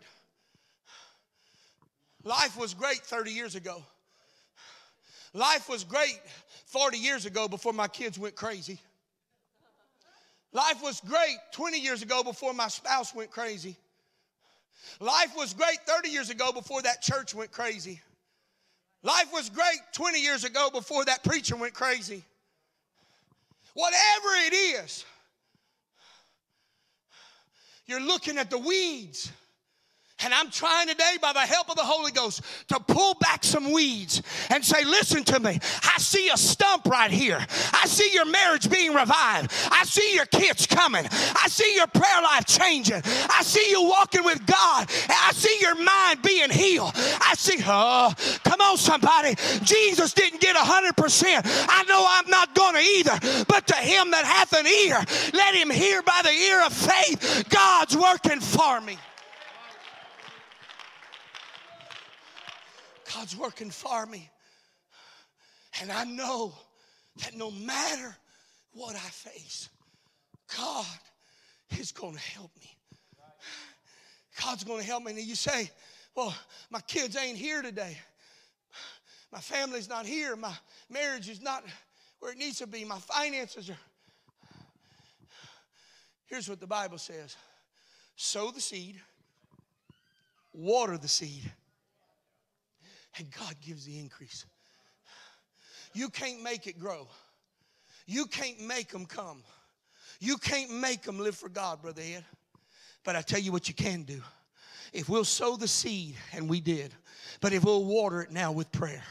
[2.23, 3.83] Life was great 30 years ago.
[5.33, 6.19] Life was great
[6.67, 8.79] 40 years ago before my kids went crazy.
[10.53, 13.75] Life was great 20 years ago before my spouse went crazy.
[14.99, 18.01] Life was great 30 years ago before that church went crazy.
[19.07, 22.25] Life was great 20 years ago before that preacher went crazy.
[23.73, 25.05] Whatever it is,
[27.85, 29.31] you're looking at the weeds
[30.23, 33.71] and I'm trying today, by the help of the Holy Ghost, to pull back some
[33.71, 35.59] weeds and say, Listen to me.
[35.83, 37.37] I see a stump right here.
[37.73, 39.51] I see your marriage being revived.
[39.71, 41.05] I see your kids coming.
[41.05, 43.01] I see your prayer life changing.
[43.05, 44.89] I see you walking with God.
[45.07, 46.93] I see your mind being healed.
[46.95, 48.11] I see, oh,
[48.43, 49.35] come on, somebody.
[49.63, 51.41] Jesus didn't get 100%.
[51.69, 53.45] I know I'm not going to either.
[53.47, 54.97] But to him that hath an ear,
[55.33, 57.45] let him hear by the ear of faith.
[57.49, 58.97] God's working for me.
[63.27, 64.29] God's working for me.
[65.81, 66.53] And I know
[67.17, 68.15] that no matter
[68.71, 69.67] what I face,
[70.57, 70.85] God
[71.77, 72.73] is going to help me.
[74.41, 75.11] God's going to help me.
[75.11, 75.69] And you say,
[76.15, 76.33] well,
[76.69, 77.97] my kids ain't here today.
[79.33, 80.37] My family's not here.
[80.37, 80.53] My
[80.89, 81.65] marriage is not
[82.21, 82.85] where it needs to be.
[82.85, 83.77] My finances are.
[86.27, 87.35] Here's what the Bible says
[88.15, 89.01] sow the seed,
[90.53, 91.51] water the seed
[93.17, 94.45] and God gives the increase.
[95.93, 97.07] You can't make it grow.
[98.05, 99.43] You can't make them come.
[100.19, 102.23] You can't make them live for God, Brother Ed.
[103.03, 104.21] But I tell you what you can do.
[104.93, 106.93] If we'll sow the seed, and we did,
[107.41, 109.03] but if we'll water it now with prayer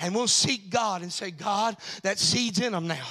[0.00, 3.06] and we'll seek God and say, God, that seed's in them now.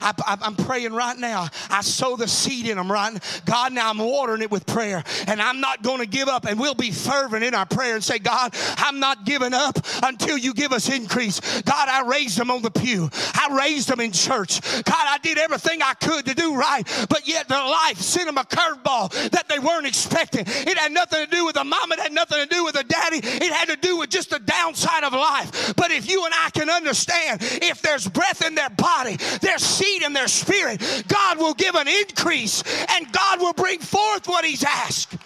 [0.00, 1.48] I, am praying right now.
[1.70, 3.20] I sow the seed in them right now.
[3.44, 6.46] God, now I'm watering it with prayer and I'm not going to give up.
[6.46, 10.38] And we'll be fervent in our prayer and say, God, I'm not giving up until
[10.38, 11.40] you give us increase.
[11.62, 13.10] God, I raised them on the pew.
[13.34, 14.60] I raised them in church.
[14.84, 18.38] God, I did everything I could to do right, but yet their life sent them
[18.38, 20.44] a curveball that they weren't expecting.
[20.46, 21.92] It had nothing to do with the mom.
[21.92, 23.18] It had nothing to do with the daddy.
[23.18, 25.74] It had to do with just the downside of life.
[25.76, 30.02] But if you and I can understand if there's breath in their body, there's seed
[30.02, 34.64] in their spirit, God will give an increase and God will bring forth what He's
[34.64, 35.16] asked.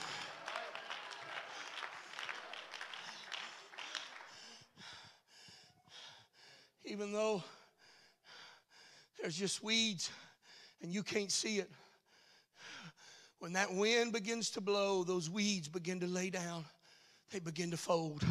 [6.85, 7.43] Even though
[9.21, 10.11] there's just weeds
[10.83, 11.71] and you can't see it,
[13.39, 16.65] when that wind begins to blow, those weeds begin to lay down,
[17.31, 18.23] they begin to fold.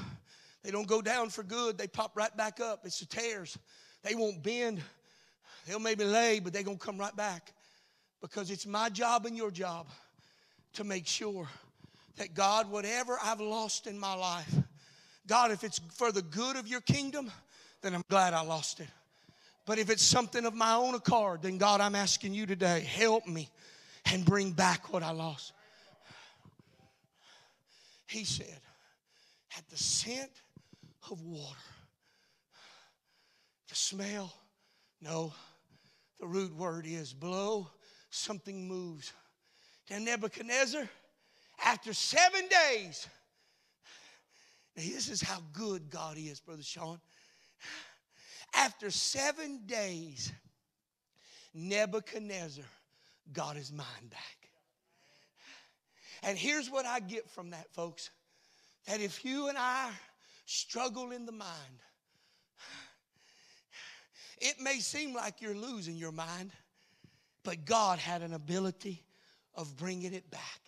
[0.63, 2.82] They don't go down for good, they pop right back up.
[2.86, 3.58] It's the tears.
[4.04, 4.82] They won't bend.
[5.67, 7.54] They'll maybe lay, but they're going to come right back
[8.22, 9.88] because it's my job and your job
[10.74, 11.48] to make sure
[12.17, 14.54] that God, whatever I've lost in my life,
[15.28, 17.32] God, if it's for the good of your kingdom,
[17.82, 18.88] then I'm glad I lost it.
[19.65, 23.28] But if it's something of my own accord, then God, I'm asking you today, help
[23.28, 23.50] me
[24.12, 25.53] and bring back what I lost.
[28.07, 28.60] He said,
[29.55, 30.32] at the scent
[31.12, 31.57] of water.
[33.70, 34.34] The smell,
[35.01, 35.34] no.
[36.20, 37.70] The root word is blow,
[38.10, 39.14] something moves.
[39.88, 40.88] to Nebuchadnezzar
[41.64, 43.07] after seven days.
[44.76, 46.99] This is how good God is, Brother Sean.
[48.55, 50.32] After seven days,
[51.53, 52.66] Nebuchadnezzar
[53.32, 54.49] got his mind back.
[56.24, 58.10] And here's what I get from that, folks
[58.88, 59.91] that if you and I
[60.50, 61.84] struggle in the mind,
[64.39, 66.52] it may seem like you're losing your mind,
[67.43, 69.04] but God had an ability
[69.54, 70.60] of bringing it back.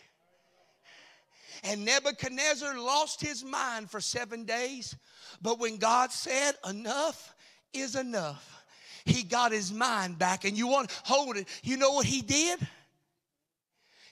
[1.63, 4.95] And Nebuchadnezzar lost his mind for seven days,
[5.41, 7.33] but when God said, Enough
[7.73, 8.63] is enough,
[9.05, 10.45] he got his mind back.
[10.45, 11.47] And you want to hold it.
[11.63, 12.59] You know what he did?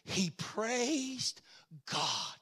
[0.03, 1.41] He praised
[1.85, 2.38] God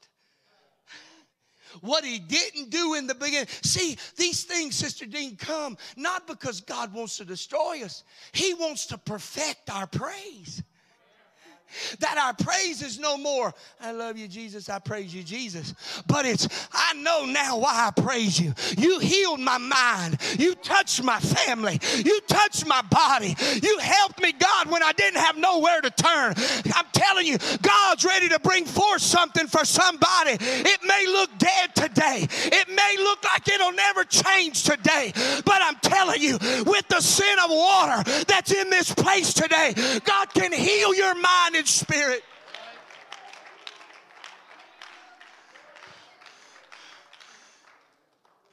[1.80, 3.48] what he didn't do in the beginning.
[3.62, 8.86] See, these things, Sister Dean, come not because God wants to destroy us, he wants
[8.86, 10.62] to perfect our praise
[12.00, 15.74] that our praise is no more, I love you, Jesus, I praise you, Jesus.
[16.06, 18.54] But it's, I know now why I praise you.
[18.76, 20.18] You healed my mind.
[20.38, 21.80] You touched my family.
[21.96, 23.36] You touched my body.
[23.62, 26.34] You helped me, God, when I didn't have nowhere to turn.
[26.74, 30.36] I'm telling you, God's ready to bring forth something for somebody.
[30.40, 35.12] It may look dead today, it may look like it'll never change today.
[35.44, 40.32] But I'm telling you, with the scent of water that's in this place today, God
[40.34, 42.22] can heal your mind spirit.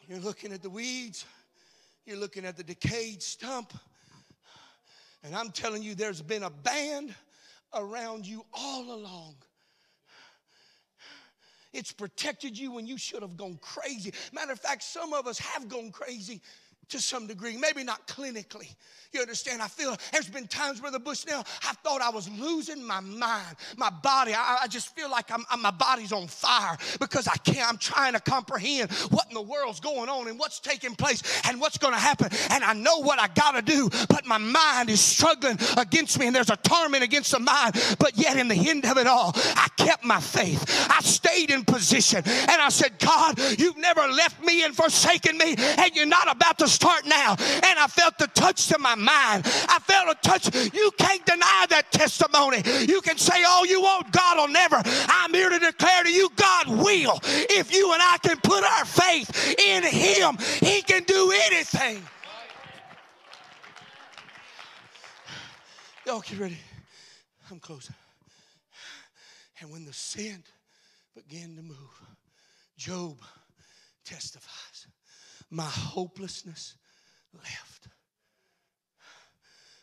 [0.08, 1.26] You're looking at the weeds,
[2.06, 3.74] you're looking at the decayed stump.
[5.24, 7.14] And I'm telling you, there's been a band
[7.74, 9.36] around you all along.
[11.74, 14.14] It's protected you when you should have gone crazy.
[14.32, 16.42] Matter of fact, some of us have gone crazy
[16.90, 18.76] to some degree, maybe not clinically.
[19.16, 19.62] You understand?
[19.62, 23.00] I feel there's been times where the bush now, I thought I was losing my
[23.00, 24.34] mind, my body.
[24.34, 27.66] I, I just feel like I'm, I'm, my body's on fire because I can't.
[27.70, 31.62] I'm trying to comprehend what in the world's going on and what's taking place and
[31.62, 32.28] what's going to happen.
[32.50, 36.28] And I know what I got to do, but my mind is struggling against me,
[36.28, 37.76] and there's a torment against the mind.
[38.00, 40.90] But yet, in the end of it all, I kept my faith.
[40.92, 45.56] I stayed in position, and I said, God, you've never left me and forsaken me,
[45.58, 47.36] and you're not about to start now.
[47.40, 49.44] And I felt the touch to my mind.
[49.70, 50.54] I felt a touch.
[50.74, 52.62] You can't deny that testimony.
[52.86, 54.82] You can say all you want, God will never.
[55.08, 57.20] I'm here to declare to you, God will.
[57.24, 62.04] If you and I can put our faith in Him, He can do anything.
[66.06, 66.58] Y'all get ready.
[67.50, 67.96] I'm closing.
[69.62, 70.46] And when the scent
[71.16, 72.02] began to move,
[72.78, 73.18] Job
[74.04, 74.65] testifies
[75.56, 76.76] my hopelessness
[77.34, 77.88] left.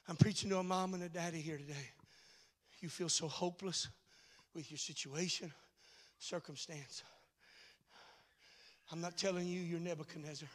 [0.07, 1.89] I'm preaching to a mom and a daddy here today.
[2.81, 3.89] You feel so hopeless
[4.55, 5.51] with your situation,
[6.19, 7.03] circumstance.
[8.91, 10.49] I'm not telling you you're Nebuchadnezzar.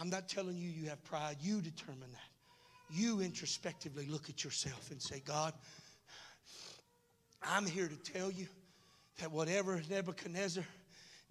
[0.00, 1.38] I'm not telling you you have pride.
[1.40, 2.94] You determine that.
[2.96, 5.54] You introspectively look at yourself and say, God,
[7.42, 8.46] I'm here to tell you
[9.18, 10.64] that whatever Nebuchadnezzar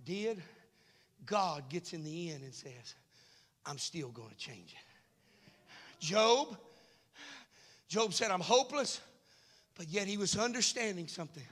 [0.03, 0.43] did,
[1.25, 2.95] God gets in the end and says,
[3.65, 4.85] I'm still going to change it.
[5.99, 6.57] Job,
[7.87, 9.01] Job said, I'm hopeless,
[9.75, 11.43] but yet he was understanding something.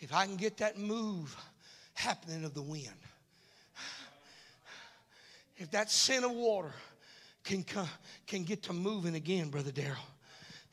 [0.00, 1.36] If I can get that move
[1.94, 2.88] happening of the wind,
[5.56, 6.72] if that scent of water
[7.44, 7.88] can, come,
[8.26, 9.96] can get to moving again, Brother Darrell,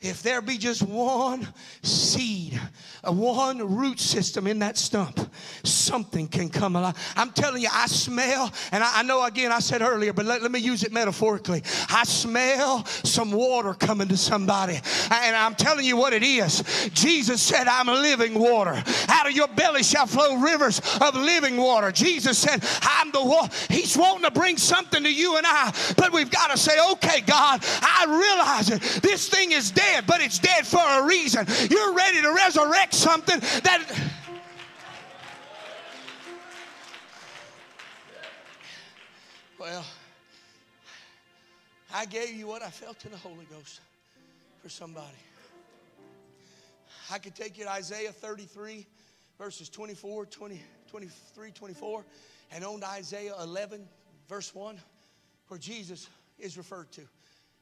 [0.00, 1.46] if there be just one
[1.82, 2.58] seed,
[3.04, 5.20] one root system in that stump,
[5.62, 6.96] something can come alive.
[7.16, 10.40] I'm telling you, I smell, and I, I know again I said earlier, but let,
[10.40, 11.62] let, me use it metaphorically.
[11.90, 14.80] I smell some water coming to somebody,
[15.10, 16.62] and I'm telling you what it is.
[16.94, 18.82] Jesus said, I'm living water.
[19.08, 21.92] Out of your belly shall flow rivers of living water.
[21.92, 23.54] Jesus said, I'm the water.
[23.68, 27.20] He's wanting to bring something to you and I, but we've got to say, okay,
[27.20, 29.02] God, I realize it.
[29.02, 31.46] This thing is dead dead, but it's dead for a reason.
[31.70, 33.84] You're ready to resurrect something that.
[39.58, 39.84] Well,
[41.92, 43.80] I gave you what I felt in the Holy Ghost
[44.62, 45.06] for somebody.
[47.10, 48.86] I could take you to Isaiah 33,
[49.38, 52.04] verses 24, 20, 23, 24,
[52.52, 53.86] and on to Isaiah 11,
[54.28, 54.78] verse 1,
[55.48, 57.02] where Jesus is referred to.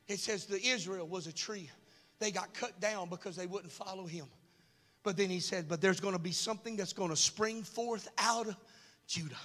[0.07, 1.71] It says, The Israel was a tree
[2.19, 4.27] they got cut down because they wouldn't follow him.
[5.03, 8.09] But then he said, But there's going to be something that's going to spring forth
[8.19, 8.57] out of
[9.07, 9.37] Judah.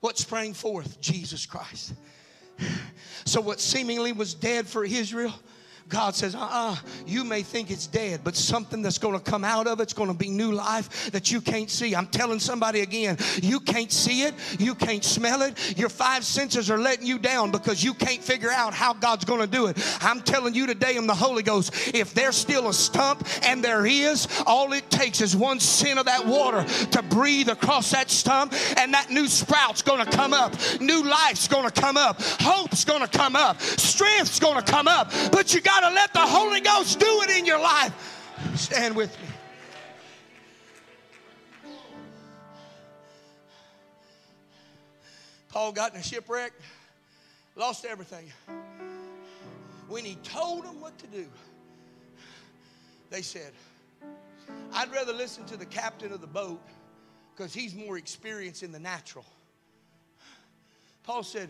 [0.00, 1.00] What sprang forth?
[1.00, 1.94] Jesus Christ.
[3.24, 5.34] So, what seemingly was dead for Israel,
[5.88, 6.76] God says, uh uh
[7.06, 10.08] you may think it's dead, but something that's going to come out of it's going
[10.08, 11.94] to be new life that you can't see.
[11.94, 15.78] I'm telling somebody again, you can't see it, you can't smell it.
[15.78, 19.40] Your five senses are letting you down because you can't figure out how God's going
[19.40, 19.78] to do it.
[20.00, 23.86] I'm telling you today in the Holy Ghost, if there's still a stump, and there
[23.86, 28.52] is, all it takes is one scent of that water to breathe across that stump,
[28.76, 30.54] and that new sprout's going to come up.
[30.80, 32.20] New life's going to come up.
[32.20, 33.60] Hope's going to come up.
[33.60, 35.10] Strength's going to come up.
[35.32, 37.92] But you got to let the Holy Ghost do it in your life.
[38.54, 39.28] Stand with me.
[45.48, 46.52] Paul got in a shipwreck,
[47.56, 48.30] lost everything.
[49.88, 51.26] When he told them what to do,
[53.10, 53.52] they said,
[54.72, 56.60] I'd rather listen to the captain of the boat
[57.34, 59.24] because he's more experienced in the natural.
[61.02, 61.48] Paul said,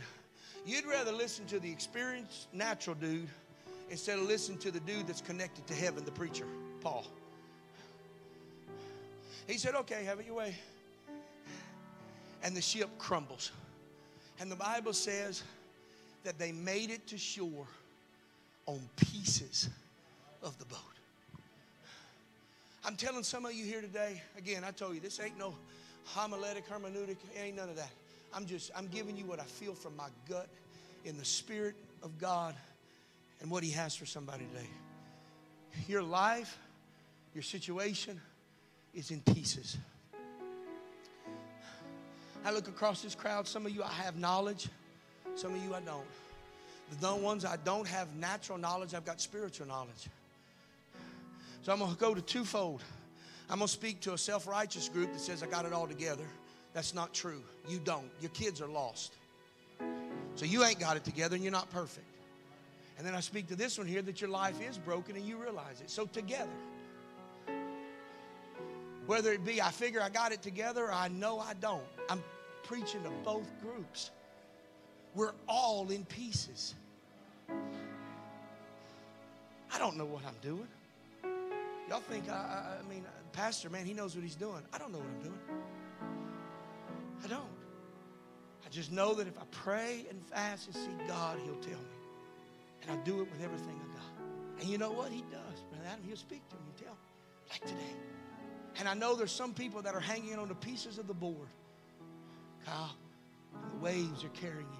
[0.64, 3.28] You'd rather listen to the experienced natural dude
[3.90, 6.46] instead of listen to the dude that's connected to heaven, the preacher,
[6.80, 7.06] Paul.
[9.46, 10.54] He said, Okay, have it your way.
[12.42, 13.50] And the ship crumbles.
[14.40, 15.42] And the Bible says
[16.24, 17.66] that they made it to shore
[18.66, 19.68] on pieces
[20.42, 20.78] of the boat.
[22.84, 25.54] I'm telling some of you here today, again, I told you, this ain't no
[26.04, 27.90] homiletic, hermeneutic, ain't none of that.
[28.32, 30.48] I'm just, I'm giving you what I feel from my gut
[31.04, 32.54] in the Spirit of God
[33.40, 34.68] and what He has for somebody today.
[35.86, 36.58] Your life,
[37.34, 38.20] your situation
[38.94, 39.76] is in pieces.
[42.44, 44.68] I look across this crowd, some of you I have knowledge,
[45.34, 46.06] some of you I don't.
[46.90, 50.08] The dumb ones I don't have natural knowledge, I've got spiritual knowledge.
[51.62, 52.82] So I'm going to go to twofold.
[53.50, 55.86] I'm going to speak to a self righteous group that says, I got it all
[55.86, 56.24] together.
[56.72, 57.42] That's not true.
[57.68, 58.10] You don't.
[58.20, 59.12] Your kids are lost.
[60.36, 62.06] So you ain't got it together and you're not perfect.
[62.98, 65.36] And then I speak to this one here that your life is broken and you
[65.36, 65.88] realize it.
[65.88, 66.50] So together,
[69.06, 72.22] whether it be I figure I got it together or I know I don't, I'm
[72.64, 74.10] preaching to both groups.
[75.14, 76.74] We're all in pieces.
[79.72, 80.66] I don't know what I'm doing.
[81.88, 84.62] Y'all think, I, I, I mean, Pastor, man, he knows what he's doing.
[84.72, 85.38] I don't know what I'm doing.
[87.24, 87.42] I don't.
[88.66, 91.97] I just know that if I pray and fast and seek God, he'll tell me.
[92.88, 94.60] And I do it with everything I got.
[94.60, 95.12] And you know what?
[95.12, 95.60] He does.
[95.70, 97.50] Brother Adam, he'll speak to me and tell me.
[97.50, 97.94] Like today.
[98.78, 101.48] And I know there's some people that are hanging on the pieces of the board.
[102.64, 102.96] Kyle,
[103.70, 104.78] the waves are carrying you.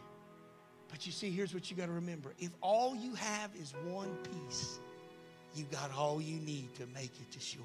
[0.88, 2.32] But you see, here's what you got to remember.
[2.38, 4.78] If all you have is one piece,
[5.54, 7.64] you got all you need to make it to shore.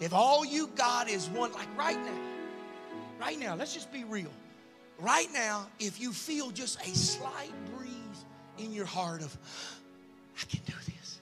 [0.00, 2.20] If all you got is one, like right now,
[3.20, 4.32] right now, let's just be real.
[4.98, 7.52] Right now, if you feel just a slight
[8.58, 9.36] in your heart of,
[10.40, 11.20] I can do this.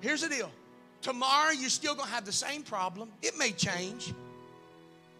[0.00, 0.50] Here's the deal.
[1.02, 3.10] Tomorrow, you're still going to have the same problem.
[3.22, 4.12] It may change.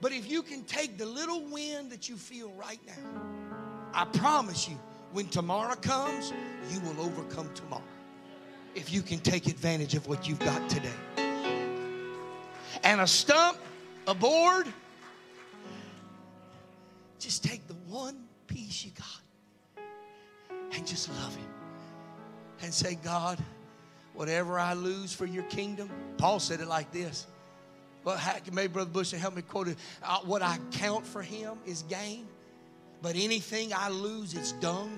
[0.00, 3.22] But if you can take the little wind that you feel right now,
[3.94, 4.78] I promise you,
[5.12, 6.32] when tomorrow comes,
[6.70, 7.82] you will overcome tomorrow
[8.74, 10.90] if you can take advantage of what you've got today.
[12.82, 13.58] And a stump,
[14.06, 14.66] a board,
[17.18, 19.22] just take the one piece you got
[20.76, 21.48] and just love Him.
[22.62, 23.38] And say, God,
[24.14, 27.26] whatever I lose for your kingdom, Paul said it like this.
[28.04, 28.20] Well,
[28.52, 29.78] maybe Brother Bush help me quote it.
[30.00, 32.28] Uh, what I count for him is gain,
[33.02, 34.96] but anything I lose is dung.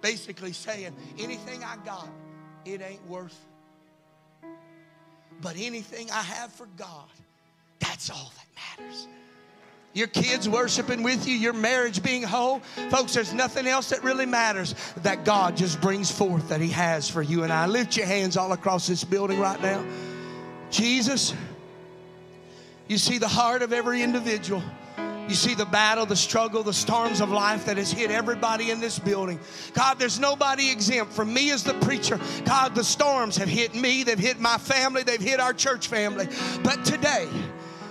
[0.00, 2.08] Basically saying, anything I got
[2.64, 3.36] it ain't worth.
[5.40, 7.08] But anything I have for God,
[7.80, 9.08] that's all that matters.
[9.94, 12.60] Your kids worshiping with you, your marriage being whole.
[12.90, 17.08] Folks, there's nothing else that really matters that God just brings forth that He has
[17.08, 17.66] for you and I.
[17.66, 19.84] Lift your hands all across this building right now.
[20.70, 21.34] Jesus,
[22.86, 24.62] you see the heart of every individual.
[25.28, 28.80] You see the battle, the struggle, the storms of life that has hit everybody in
[28.80, 29.38] this building.
[29.74, 31.12] God, there's nobody exempt.
[31.12, 35.02] From me as the preacher, God, the storms have hit me, they've hit my family,
[35.02, 36.28] they've hit our church family.
[36.62, 37.28] But today,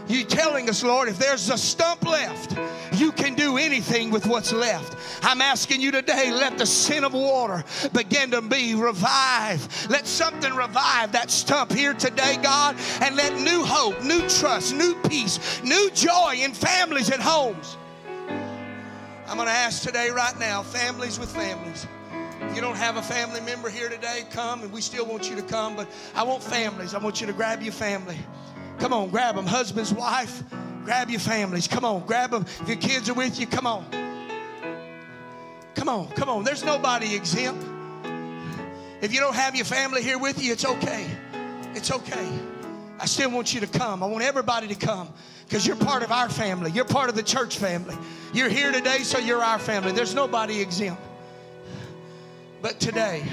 [0.09, 2.57] you telling us, Lord, if there's a stump left,
[2.93, 4.97] you can do anything with what's left.
[5.23, 9.89] I'm asking you today, let the scent of water begin to be revived.
[9.89, 14.95] Let something revive that stump here today, God, and let new hope, new trust, new
[15.09, 17.77] peace, new joy in families and homes.
[19.27, 21.85] I'm going to ask today, right now, families with families.
[22.39, 25.35] If you don't have a family member here today, come, and we still want you
[25.35, 26.93] to come, but I want families.
[26.93, 28.17] I want you to grab your family.
[28.79, 29.45] Come on, grab them.
[29.45, 30.43] Husbands, wife,
[30.83, 31.67] grab your families.
[31.67, 32.45] Come on, grab them.
[32.61, 33.85] If your kids are with you, come on.
[35.75, 36.43] Come on, come on.
[36.43, 37.65] There's nobody exempt.
[39.01, 41.07] If you don't have your family here with you, it's okay.
[41.75, 42.29] It's okay.
[42.99, 44.01] I still want you to come.
[44.01, 45.09] I want everybody to come
[45.45, 46.71] because you're part of our family.
[46.71, 47.95] You're part of the church family.
[48.33, 49.91] You're here today, so you're our family.
[49.91, 51.01] There's nobody exempt.
[52.61, 53.23] But today,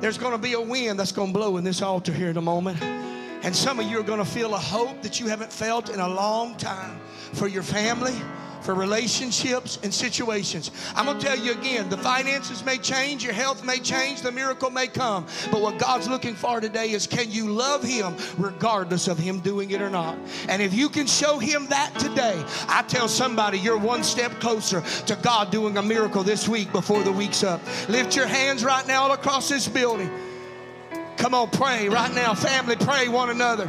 [0.00, 2.36] there's going to be a wind that's going to blow in this altar here in
[2.36, 2.78] a moment.
[3.42, 6.00] And some of you are going to feel a hope that you haven't felt in
[6.00, 7.00] a long time
[7.32, 8.14] for your family
[8.62, 10.70] for relationships and situations.
[10.94, 14.32] I'm going to tell you again the finances may change, your health may change, the
[14.32, 15.26] miracle may come.
[15.50, 19.70] But what God's looking for today is can you love Him regardless of Him doing
[19.70, 20.18] it or not?
[20.48, 24.82] And if you can show Him that today, I tell somebody you're one step closer
[25.06, 27.60] to God doing a miracle this week before the week's up.
[27.88, 30.10] Lift your hands right now all across this building.
[31.18, 32.32] Come on, pray right now.
[32.34, 33.68] Family, pray one another.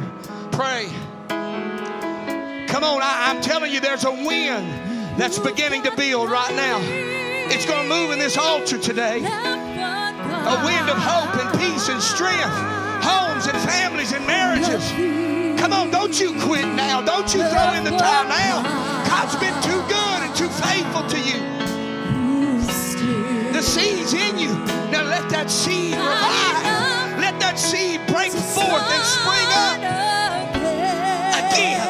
[0.52, 0.88] Pray.
[1.28, 6.78] Come on, I, am telling you, there's a wind that's beginning to build right now.
[7.50, 9.18] It's going to move in this altar today.
[9.18, 12.54] A wind of hope and peace and strength,
[13.02, 14.88] homes and families and marriages.
[15.60, 17.02] Come on, don't you quit now.
[17.02, 18.62] Don't you throw in the towel now.
[19.08, 21.40] God's been too good and too faithful to you.
[23.52, 24.54] The seed's in you.
[24.92, 26.69] Now let that seed revive.
[27.40, 29.80] That seed break forth and spring up
[31.40, 31.82] again.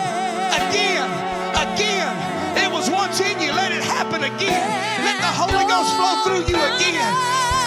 [0.57, 1.09] again.
[1.59, 2.15] Again.
[2.57, 3.53] It was once in you.
[3.53, 4.67] Let it happen again.
[5.05, 7.13] Let the Holy Ghost flow through you again.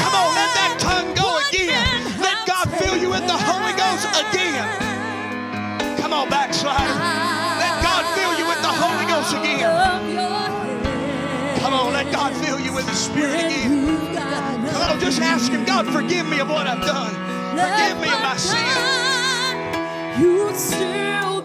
[0.02, 1.86] Come on, let that tongue go again.
[2.20, 4.66] Let God fill you with the Holy Ghost again.
[6.00, 6.98] Come on, backslider.
[7.60, 9.70] Let God fill you with the Holy Ghost again.
[11.62, 14.16] Come on, let God fill you with the Spirit again.
[14.72, 17.33] Come on, just ask Him, God, forgive me of what I've done.
[17.56, 19.58] Forgive me of my sin.
[20.20, 21.43] You still